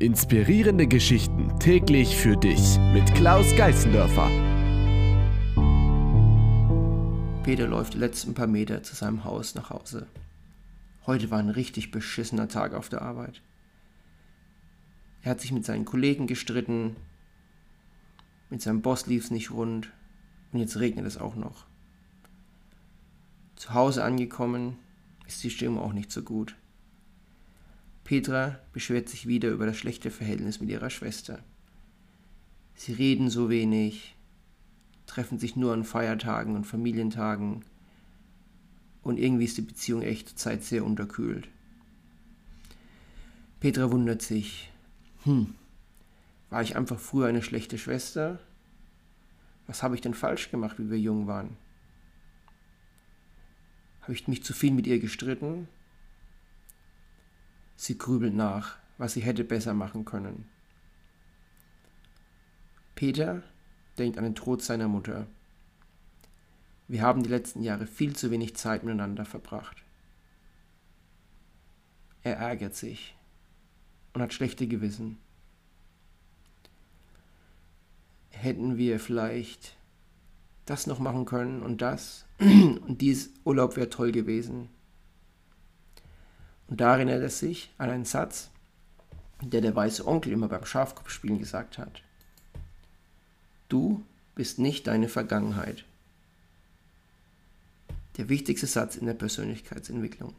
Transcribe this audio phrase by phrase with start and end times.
[0.00, 4.30] Inspirierende Geschichten täglich für dich mit Klaus Geißendörfer.
[7.42, 10.06] Peter läuft die letzten paar Meter zu seinem Haus nach Hause.
[11.04, 13.42] Heute war ein richtig beschissener Tag auf der Arbeit.
[15.20, 16.96] Er hat sich mit seinen Kollegen gestritten,
[18.48, 19.92] mit seinem Boss lief es nicht rund
[20.52, 21.66] und jetzt regnet es auch noch.
[23.54, 24.78] Zu Hause angekommen
[25.26, 26.56] ist die Stimmung auch nicht so gut.
[28.10, 31.44] Petra beschwert sich wieder über das schlechte Verhältnis mit ihrer Schwester.
[32.74, 34.16] Sie reden so wenig,
[35.06, 37.64] treffen sich nur an Feiertagen und Familientagen
[39.04, 41.46] und irgendwie ist die Beziehung echt Zeit sehr unterkühlt.
[43.60, 44.72] Petra wundert sich,
[45.22, 45.54] hm,
[46.48, 48.40] war ich einfach früher eine schlechte Schwester?
[49.68, 51.56] Was habe ich denn falsch gemacht, wie wir jung waren?
[54.00, 55.68] Habe ich mich zu viel mit ihr gestritten?
[57.80, 60.46] Sie grübelt nach, was sie hätte besser machen können.
[62.94, 63.42] Peter
[63.96, 65.26] denkt an den Tod seiner Mutter.
[66.88, 69.82] Wir haben die letzten Jahre viel zu wenig Zeit miteinander verbracht.
[72.22, 73.16] Er ärgert sich
[74.12, 75.16] und hat schlechte Gewissen.
[78.28, 79.78] Hätten wir vielleicht
[80.66, 84.68] das noch machen können und das und dies Urlaub wäre toll gewesen.
[86.70, 88.48] Und da erinnert er sich an einen Satz,
[89.42, 92.02] der der weiße Onkel immer beim Schafkopfspielen gesagt hat.
[93.68, 94.04] Du
[94.36, 95.84] bist nicht deine Vergangenheit.
[98.16, 100.34] Der wichtigste Satz in der Persönlichkeitsentwicklung.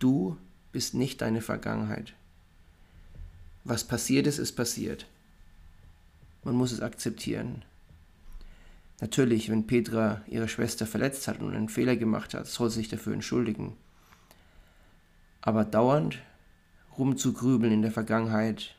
[0.00, 0.36] Du
[0.72, 2.14] bist nicht deine Vergangenheit.
[3.62, 5.06] Was passiert ist, ist passiert.
[6.42, 7.62] Man muss es akzeptieren.
[9.00, 12.88] Natürlich, wenn Petra ihre Schwester verletzt hat und einen Fehler gemacht hat, soll sie sich
[12.88, 13.76] dafür entschuldigen.
[15.46, 16.20] Aber dauernd
[16.96, 18.74] rumzugrübeln in der Vergangenheit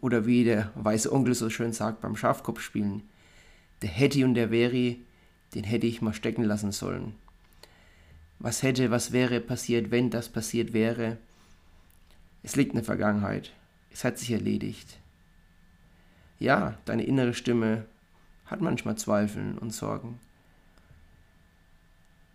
[0.00, 3.04] oder wie der weiße Onkel so schön sagt beim Schafkopfspielen,
[3.82, 4.96] der hätte und der wäre,
[5.54, 7.14] den hätte ich mal stecken lassen sollen.
[8.40, 11.18] Was hätte, was wäre passiert, wenn das passiert wäre?
[12.42, 13.52] Es liegt in der Vergangenheit.
[13.92, 14.98] Es hat sich erledigt.
[16.40, 17.84] Ja, deine innere Stimme
[18.46, 20.18] hat manchmal Zweifeln und Sorgen.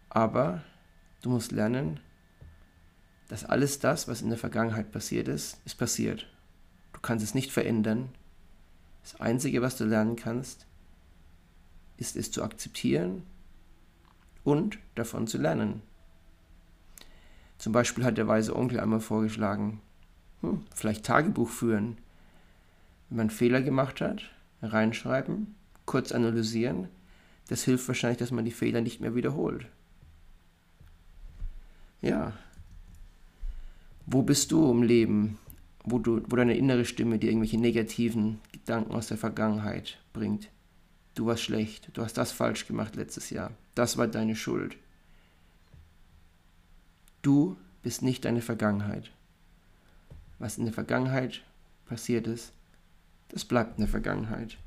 [0.10, 0.64] Aber
[1.22, 2.00] du musst lernen,
[3.28, 6.28] dass alles das, was in der Vergangenheit passiert ist, ist passiert.
[6.94, 8.10] Du kannst es nicht verändern.
[9.04, 10.66] Das Einzige, was du lernen kannst,
[11.98, 13.24] ist es zu akzeptieren
[14.44, 15.82] und davon zu lernen.
[17.58, 19.82] Zum Beispiel hat der weise Onkel einmal vorgeschlagen,
[20.42, 21.98] hm, vielleicht Tagebuch führen.
[23.10, 24.24] Wenn man Fehler gemacht hat,
[24.62, 25.56] reinschreiben,
[25.86, 26.88] kurz analysieren.
[27.48, 29.68] Das hilft wahrscheinlich, dass man die Fehler nicht mehr wiederholt.
[32.02, 32.34] Ja,
[34.08, 35.38] wo bist du im Leben,
[35.84, 40.50] wo, du, wo deine innere Stimme dir irgendwelche negativen Gedanken aus der Vergangenheit bringt?
[41.14, 44.78] Du warst schlecht, du hast das falsch gemacht letztes Jahr, das war deine Schuld.
[47.22, 49.12] Du bist nicht deine Vergangenheit.
[50.40, 51.42] Was in der Vergangenheit
[51.86, 52.54] passiert ist,
[53.30, 54.58] das bleibt in der Vergangenheit.